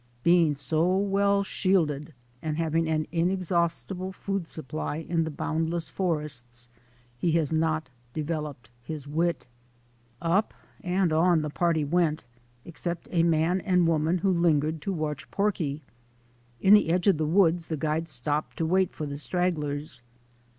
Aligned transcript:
Being 0.23 0.55
so 0.55 0.97
well 0.97 1.43
shielded 1.43 2.15
and 2.41 2.57
hav 2.57 2.75
ing 2.75 2.87
an 2.87 3.05
inexhaustible 3.11 4.11
food 4.11 4.47
supply 4.47 4.95
in 4.97 5.25
the 5.25 5.29
boundless 5.29 5.89
forests, 5.89 6.69
he 7.19 7.33
has 7.33 7.51
not 7.51 7.87
developed 8.11 8.71
his 8.81 9.07
wit. 9.07 9.45
Up 10.19 10.55
and 10.83 11.13
on 11.13 11.43
the 11.43 11.51
party 11.51 11.85
went, 11.85 12.23
except 12.65 13.09
a 13.11 13.21
man 13.21 13.61
and 13.61 13.87
woman 13.87 14.17
who 14.17 14.31
lingered 14.33 14.81
to 14.81 14.91
watch 14.91 15.29
porky. 15.29 15.83
In 16.59 16.73
the 16.73 16.89
edge 16.89 17.05
of 17.05 17.17
the 17.19 17.27
woods 17.27 17.67
the 17.67 17.77
guide 17.77 18.07
stopped 18.07 18.57
to 18.57 18.65
wait 18.65 18.93
for 18.93 19.05
the 19.05 19.19
stragglers. 19.19 20.01